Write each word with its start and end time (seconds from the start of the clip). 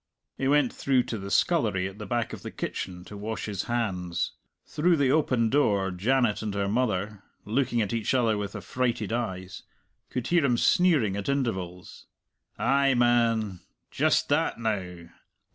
He 0.35 0.47
went 0.47 0.73
through 0.73 1.03
to 1.03 1.19
the 1.19 1.29
scullery 1.29 1.87
at 1.87 1.99
the 1.99 2.07
back 2.07 2.33
of 2.33 2.41
the 2.41 2.49
kitchen 2.49 3.05
to 3.05 3.15
wash 3.15 3.45
his 3.45 3.65
hands. 3.65 4.31
Through 4.65 4.97
the 4.97 5.11
open 5.11 5.51
door 5.51 5.91
Janet 5.91 6.41
and 6.41 6.55
her 6.55 6.67
mother 6.67 7.21
looking 7.45 7.83
at 7.83 7.93
each 7.93 8.15
other 8.15 8.35
with 8.35 8.55
affrighted 8.55 9.13
eyes 9.13 9.61
could 10.09 10.25
hear 10.25 10.43
him 10.43 10.57
sneering 10.57 11.15
at 11.15 11.29
intervals, 11.29 12.07
"Ay, 12.57 12.95
man!"... 12.95 13.59
"Just 13.91 14.27
that, 14.29 14.59
now!"... 14.59 15.07